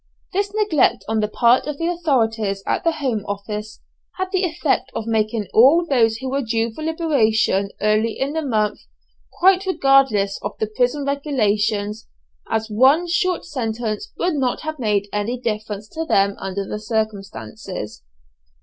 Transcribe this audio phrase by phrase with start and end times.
[0.33, 3.81] This neglect on the part of the authorities at the Home Office,
[4.15, 8.41] had the effect of making all those who were due for liberation early in the
[8.41, 8.79] month
[9.31, 12.07] quite regardless of the prison regulations,
[12.49, 18.01] as one short sentence would not have made any difference to them under the circumstances.